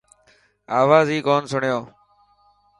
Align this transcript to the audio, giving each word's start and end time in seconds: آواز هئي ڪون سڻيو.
آواز 0.79 1.05
هئي 1.11 1.19
ڪون 1.27 1.41
سڻيو. 1.51 1.79